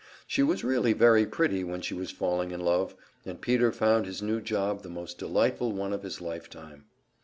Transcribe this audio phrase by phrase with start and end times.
[0.25, 4.19] She was really very pretty when she was falling in love, and Peter found his
[4.19, 6.85] new job the most delightful one of his lifetime.